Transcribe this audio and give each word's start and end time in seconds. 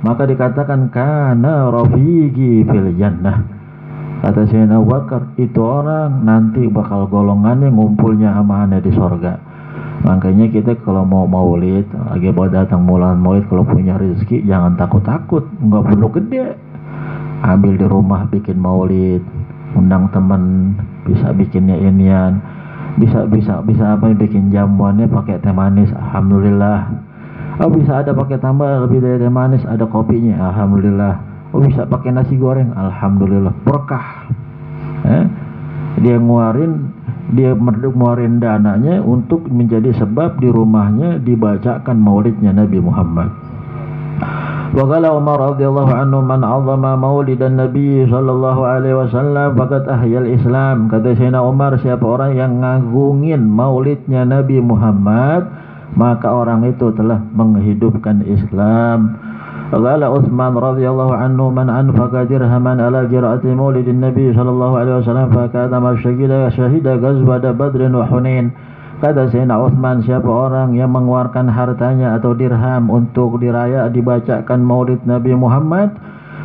maka 0.00 0.24
dikatakan 0.24 0.88
kana 0.88 1.68
rafiqi 1.68 2.64
fil 2.64 2.88
jannah. 2.96 3.44
Kata 4.20 4.44
Sayyidina 4.44 4.84
itu 5.40 5.60
orang 5.64 6.28
nanti 6.28 6.68
bakal 6.68 7.08
golongannya 7.08 7.72
ngumpulnya 7.72 8.36
sama 8.36 8.68
di 8.68 8.92
sorga. 8.92 9.40
Makanya 10.00 10.48
kita 10.48 10.76
kalau 10.80 11.04
mau 11.04 11.24
maulid 11.28 11.84
lagi 11.92 12.28
mau 12.32 12.48
datang 12.48 12.88
bulan 12.88 13.20
maulid 13.20 13.44
kalau 13.48 13.64
punya 13.64 13.96
rezeki 13.96 14.44
jangan 14.44 14.76
takut-takut. 14.76 15.44
Nggak 15.60 15.84
perlu 15.92 16.08
gede. 16.16 16.56
Ambil 17.40 17.80
di 17.80 17.86
rumah 17.88 18.28
bikin 18.28 18.60
maulid 18.60 19.24
undang 19.72 20.08
temen 20.12 20.76
bisa 21.08 21.32
bikinnya 21.32 21.76
inian. 21.80 22.40
Bisa 23.00 23.24
bisa 23.24 23.64
bisa 23.64 23.96
apa 23.96 24.12
bikin 24.12 24.52
jamuannya 24.52 25.08
pakai 25.08 25.40
teh 25.40 25.52
manis. 25.52 25.92
Alhamdulillah 25.96 27.08
oh 27.59 27.71
bisa 27.71 28.03
ada 28.03 28.11
pakai 28.11 28.37
tambah 28.39 28.87
lebih 28.87 28.99
dari 28.99 29.17
teh 29.21 29.31
manis 29.31 29.63
ada 29.63 29.87
kopinya 29.87 30.51
alhamdulillah 30.51 31.13
oh 31.55 31.61
bisa 31.63 31.87
pakai 31.87 32.11
nasi 32.11 32.35
goreng 32.35 32.75
alhamdulillah 32.75 33.53
berkah 33.63 34.27
eh? 35.07 35.25
dia 36.03 36.19
nguarin 36.19 36.91
dia 37.33 37.57
ngeluarin 37.57 38.37
dananya 38.37 39.01
untuk 39.01 39.49
menjadi 39.49 39.95
sebab 39.97 40.37
di 40.37 40.51
rumahnya 40.51 41.17
dibacakan 41.17 41.97
maulidnya 41.97 42.53
Nabi 42.53 42.77
Muhammad 42.83 43.29
وقال 44.75 45.07
عمر 45.07 45.39
رضي 45.55 45.65
الله 45.71 45.87
عنه 45.87 46.17
من 46.19 46.43
عظم 46.43 46.83
مولد 46.83 47.39
النبي 47.39 48.11
صلى 48.11 48.31
الله 48.31 48.57
عليه 48.59 48.93
wasallam 49.07 49.55
faqad 49.55 49.87
ahyal 49.87 50.27
Islam 50.27 50.91
kata 50.91 51.15
Sayyidina 51.15 51.39
Umar 51.39 51.79
siapa 51.79 52.03
orang 52.03 52.35
yang 52.35 52.59
ngagungin 52.59 53.47
maulidnya 53.47 54.27
Nabi 54.27 54.59
Muhammad 54.59 55.47
maka 55.94 56.30
orang 56.30 56.66
itu 56.66 56.90
telah 56.94 57.18
menghidupkan 57.34 58.22
Islam. 58.26 59.18
Qala 59.70 60.10
Utsman 60.10 60.58
radhiyallahu 60.58 61.14
anhu 61.14 61.54
man 61.54 61.70
anfaqa 61.70 62.26
dirhaman 62.26 62.82
ala 62.82 63.06
qiraati 63.06 63.54
maulidin 63.54 64.02
nabi 64.02 64.34
sallallahu 64.34 64.74
alaihi 64.74 64.98
wasallam 64.98 65.30
fakana 65.30 65.78
ma 65.78 65.94
syahida 65.94 66.50
syahida 66.50 66.98
ghazwat 66.98 67.46
badr 67.54 67.86
wa 67.90 68.06
hunain. 68.10 68.50
Kata 69.00 69.32
Sayyidina 69.32 69.56
Utsman 69.56 70.04
siapa 70.04 70.28
orang 70.28 70.76
yang 70.76 70.92
mengeluarkan 70.92 71.48
hartanya 71.48 72.20
atau 72.20 72.36
dirham 72.36 72.92
untuk 72.92 73.40
diraya 73.40 73.88
dibacakan 73.88 74.60
maulid 74.60 75.00
Nabi 75.08 75.32
Muhammad 75.32 75.96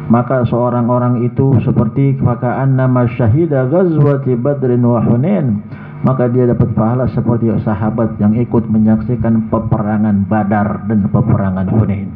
maka 0.05 0.45
seorang 0.45 0.85
orang 0.85 1.25
itu 1.25 1.57
seperti 1.65 2.21
fakaan 2.21 2.77
nama 2.77 3.09
syahida 3.09 3.65
ghazwati 3.65 4.37
badrin 4.37 4.85
wa 4.85 5.01
hunain 5.01 5.65
maka 6.05 6.29
dia 6.29 6.45
dapat 6.45 6.69
pahala 6.77 7.09
seperti 7.09 7.49
sahabat 7.65 8.21
yang 8.21 8.37
ikut 8.37 8.69
menyaksikan 8.69 9.49
peperangan 9.49 10.29
Badar 10.29 10.85
dan 10.85 11.09
peperangan 11.09 11.65
Hunain. 11.65 12.13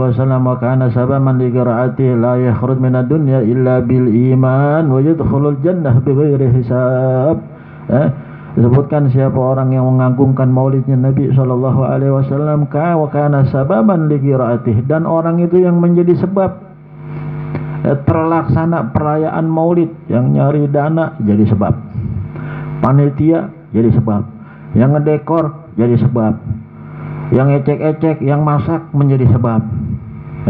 wasallam 0.00 0.48
wa 0.48 0.56
kana 0.58 0.90
sababan 0.90 1.36
li 1.36 1.52
qiraati 1.52 2.16
la 2.16 2.40
yakhruj 2.40 2.80
min 2.80 2.96
ad-dunya 2.96 3.44
illa 3.44 3.84
bil 3.84 4.08
iman 4.08 4.88
wa 4.88 4.98
yadkhulul 4.98 5.60
jannah 5.60 6.00
bighairi 6.00 6.56
hisab. 6.56 7.36
Eh, 7.92 8.08
disebutkan 8.56 9.12
siapa 9.12 9.36
orang 9.36 9.76
yang 9.76 9.84
mengagungkan 9.86 10.50
maulidnya 10.50 10.96
Nabi 10.96 11.30
sallallahu 11.36 11.84
alaihi 11.84 12.16
wasallam 12.16 12.64
ka 12.66 12.96
wa 12.96 13.12
kana 13.12 13.44
sababan 13.52 14.08
li 14.08 14.16
qiraatih 14.18 14.88
dan 14.88 15.04
orang 15.04 15.38
itu 15.38 15.60
yang 15.62 15.78
menjadi 15.78 16.18
sebab 16.18 16.69
terlaksana 17.82 18.92
perayaan 18.92 19.48
maulid 19.48 19.88
yang 20.12 20.36
nyari 20.36 20.68
dana 20.68 21.16
jadi 21.24 21.48
sebab. 21.48 21.74
Panitia 22.84 23.48
jadi 23.72 23.90
sebab. 23.96 24.22
Yang 24.76 24.90
ngedekor 25.00 25.44
jadi 25.76 25.96
sebab. 26.00 26.34
Yang 27.30 27.48
ecek-ecek 27.62 28.20
yang 28.20 28.42
masak 28.44 28.90
menjadi 28.92 29.26
sebab. 29.32 29.60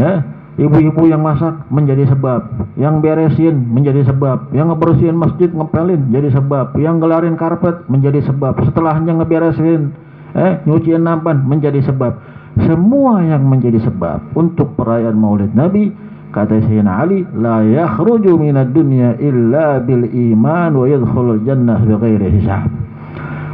Eh 0.00 0.19
ibu-ibu 0.60 1.06
yang 1.06 1.22
masak 1.22 1.70
menjadi 1.70 2.10
sebab. 2.10 2.74
Yang 2.74 2.94
beresin 3.04 3.56
menjadi 3.69 4.02
sebab. 4.10 4.50
Yang 4.50 4.66
ngebersihin 4.74 5.16
masjid 5.16 5.50
ngepelin 5.52 6.10
jadi 6.10 6.28
sebab. 6.34 6.74
Yang 6.76 6.96
gelarin 7.04 7.36
karpet 7.38 7.86
menjadi 7.86 8.26
sebab. 8.26 8.58
Setelahnya 8.66 9.22
ngeberesin 9.22 9.94
eh 10.34 10.52
nyuciin 10.66 11.02
nampan 11.06 11.46
menjadi 11.46 11.78
sebab. 11.86 12.19
Semua 12.66 13.22
yang 13.22 13.46
menjadi 13.46 13.78
sebab 13.86 14.34
untuk 14.34 14.74
perayaan 14.74 15.14
maulid 15.14 15.54
nabi 15.54 15.94
Kata 16.30 16.62
Sayyidina 16.62 17.02
Ali, 17.02 17.26
la 17.34 17.58
yakhruju 17.66 18.38
minad 18.38 18.70
dunya 18.70 19.18
illa 19.18 19.82
bil 19.82 20.06
iman 20.06 20.78
wa 20.78 20.86
yadkhulul 20.86 21.42
jannah 21.42 21.82
bighairi 21.82 22.38
hisab. 22.38 22.70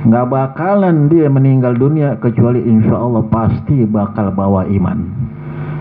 Enggak 0.04 0.28
bakalan 0.28 1.08
dia 1.08 1.32
meninggal 1.32 1.72
dunia 1.72 2.20
kecuali 2.20 2.60
insya 2.60 3.00
Allah 3.00 3.24
pasti 3.32 3.88
bakal 3.88 4.28
bawa 4.36 4.68
iman 4.68 5.08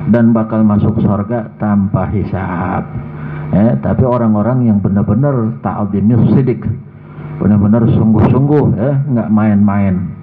dan 0.07 0.31
bakal 0.31 0.63
masuk 0.63 1.03
surga 1.03 1.51
tanpa 1.59 2.07
hisab. 2.15 2.87
Eh, 3.51 3.75
tapi 3.83 4.07
orang-orang 4.07 4.71
yang 4.71 4.79
benar-benar 4.79 5.59
ta'adhimis 5.61 6.31
sidik, 6.31 6.63
benar-benar 7.43 7.91
sungguh-sungguh, 7.91 8.65
eh, 8.79 8.95
enggak 9.11 9.29
main-main. 9.35 10.14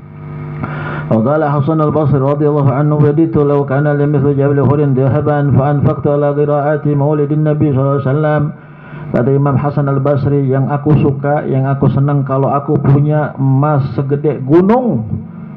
وقال 1.08 1.40
حسن 1.40 1.80
البصري 1.81 2.20
رضي 2.20 2.48
الله 2.52 2.68
عنه 2.68 2.96
وددت 2.96 3.38
لو 3.40 3.64
كان 3.64 3.88
لمثل 3.88 4.28
جبل 4.36 4.59
خر 4.68 4.81
ذهبا 4.92 5.38
فأنفقت 5.56 6.06
على 6.08 6.28
قراءة 6.36 6.84
مولد 6.84 7.31
النبي 7.31 7.68
صلى 7.72 7.81
الله 7.81 8.00
عليه 8.03 8.12
وسلم 8.12 8.44
Kata 9.08 9.31
Imam 9.31 9.56
Hasan 9.56 9.88
al-Basri 9.88 10.52
yang 10.52 10.68
aku 10.68 10.92
suka, 11.00 11.48
yang 11.48 11.64
aku 11.64 11.88
senang 11.96 12.28
kalau 12.28 12.52
aku 12.52 12.75
punya 12.75 13.31
emas 13.40 13.96
segede 13.96 14.44
gunung, 14.44 15.08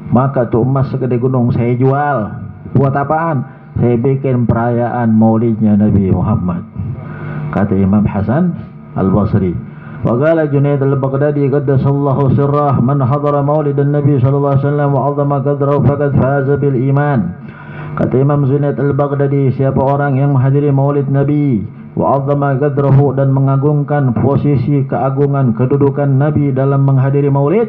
maka 0.07 0.47
tuh 0.47 0.63
emas 0.63 0.87
segede 0.87 1.19
gunung 1.19 1.51
saya 1.51 1.75
jual. 1.75 2.31
Buat 2.71 2.95
apaan? 2.95 3.43
Saya 3.75 3.99
bikin 3.99 4.47
perayaan 4.47 5.11
maulidnya 5.11 5.75
Nabi 5.75 6.15
Muhammad. 6.15 6.63
Kata 7.51 7.75
Imam 7.75 8.07
Hasan 8.07 8.55
al-Basri. 8.95 9.51
وقال 10.05 10.37
جنيد 10.49 10.81
البغدادي 10.83 11.53
قدس 11.53 11.85
الله 11.85 12.17
سره 12.33 12.81
من 12.81 13.05
حضر 13.05 13.33
مولد 13.41 13.77
النبي 13.79 14.19
صلى 14.19 14.35
الله 14.37 14.49
عليه 14.49 14.67
وسلم 14.67 14.89
وعظم 14.93 15.31
قدره 15.33 15.75
فقد 15.85 16.11
فاز 16.17 16.47
بالإيمان 16.49 17.21
Kata 17.91 18.15
Imam 18.23 18.47
Zunaid 18.47 18.79
al-Baghdadi 18.79 19.51
Siapa 19.51 19.75
orang 19.75 20.15
yang 20.15 20.31
menghadiri 20.31 20.71
maulid 20.71 21.11
Nabi 21.11 21.59
Wa'adzama 21.91 22.55
qadrahu 22.55 23.19
dan 23.19 23.35
mengagungkan 23.35 24.15
posisi 24.15 24.87
keagungan 24.87 25.51
kedudukan 25.59 26.07
Nabi 26.07 26.55
dalam 26.55 26.87
menghadiri 26.87 27.27
maulid 27.27 27.67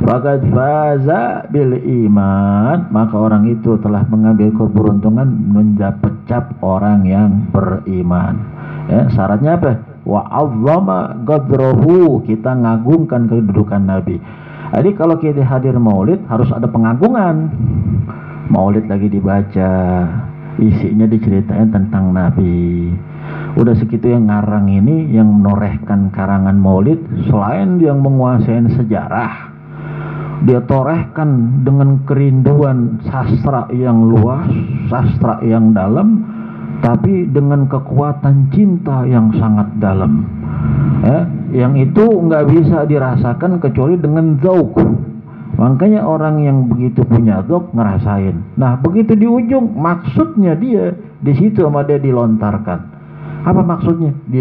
Fakat 0.00 0.48
faza 0.48 1.44
bil 1.52 1.76
iman 1.76 2.88
Maka 2.88 3.14
orang 3.20 3.44
itu 3.52 3.76
telah 3.84 4.08
mengambil 4.08 4.48
keberuntungan 4.48 5.28
Menjapecap 5.28 6.56
orang 6.64 7.04
yang 7.04 7.44
beriman 7.52 8.40
ya, 8.88 9.12
Syaratnya 9.12 9.60
apa? 9.60 9.87
Wa 10.09 10.25
azzama 10.25 11.21
gadrahu 11.21 12.25
kita 12.25 12.57
ngagungkan 12.57 13.29
kedudukan 13.29 13.85
Nabi. 13.85 14.17
Jadi 14.73 14.89
kalau 14.97 15.21
kita 15.21 15.45
hadir 15.45 15.77
maulid 15.77 16.21
harus 16.25 16.49
ada 16.49 16.65
pengagungan. 16.65 17.53
Maulid 18.49 18.89
lagi 18.89 19.13
dibaca. 19.13 19.73
Isinya 20.57 21.05
diceritain 21.05 21.69
tentang 21.69 22.11
Nabi. 22.11 22.89
Udah 23.55 23.77
segitu 23.77 24.09
yang 24.09 24.27
ngarang 24.27 24.67
ini 24.67 25.13
yang 25.13 25.29
menorehkan 25.29 26.09
karangan 26.09 26.57
maulid 26.57 26.99
selain 27.29 27.77
yang 27.77 28.01
menguasai 28.01 28.65
sejarah 28.73 29.49
dia 30.47 30.63
torehkan 30.63 31.63
dengan 31.67 31.99
kerinduan 32.07 33.03
sastra 33.03 33.67
yang 33.75 34.07
luas 34.07 34.47
sastra 34.87 35.43
yang 35.43 35.75
dalam 35.75 36.23
tapi 36.79 37.27
dengan 37.27 37.65
kekuatan 37.65 38.53
cinta 38.53 39.03
yang 39.03 39.33
sangat 39.35 39.67
dalam. 39.79 40.23
Eh, 41.03 41.23
yang 41.55 41.73
itu 41.79 42.03
nggak 42.03 42.45
bisa 42.51 42.85
dirasakan 42.85 43.57
kecuali 43.57 43.97
dengan 43.97 44.37
zauk. 44.43 44.75
Makanya 45.59 46.07
orang 46.07 46.39
yang 46.45 46.71
begitu 46.71 47.03
punya 47.03 47.43
zauk 47.49 47.73
ngerasain. 47.75 48.55
Nah 48.55 48.79
begitu 48.79 49.17
di 49.17 49.27
ujung 49.27 49.75
maksudnya 49.75 50.55
dia 50.55 50.95
di 51.19 51.33
situ 51.35 51.67
sama 51.67 51.83
dia 51.83 51.99
dilontarkan. 51.99 52.79
Apa 53.43 53.63
maksudnya? 53.63 54.11
Dia 54.27 54.37